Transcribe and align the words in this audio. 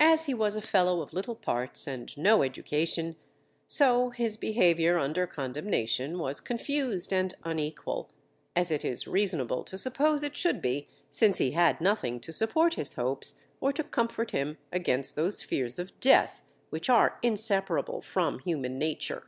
As 0.00 0.26
he 0.26 0.34
was 0.34 0.54
a 0.54 0.60
fellow 0.60 1.00
of 1.00 1.14
little 1.14 1.34
parts 1.34 1.86
and 1.88 2.14
no 2.18 2.42
education, 2.42 3.16
so 3.66 4.10
his 4.10 4.36
behaviour 4.36 4.98
under 4.98 5.26
condemnation 5.26 6.18
was 6.18 6.40
confused 6.40 7.10
and 7.10 7.34
unequal, 7.42 8.10
as 8.54 8.70
it 8.70 8.84
is 8.84 9.08
reasonable 9.08 9.64
to 9.64 9.78
suppose 9.78 10.22
it 10.22 10.36
should 10.36 10.60
be, 10.60 10.88
since 11.08 11.38
he 11.38 11.52
had 11.52 11.80
nothing 11.80 12.20
to 12.20 12.34
support 12.34 12.74
his 12.74 12.92
hopes 12.96 13.40
or 13.58 13.72
to 13.72 13.82
comfort 13.82 14.32
him 14.32 14.58
against 14.72 15.16
those 15.16 15.40
fears 15.40 15.78
of 15.78 15.98
death 16.00 16.42
which 16.68 16.90
are 16.90 17.18
inseparable 17.22 18.02
from 18.02 18.40
human 18.40 18.78
nature. 18.78 19.26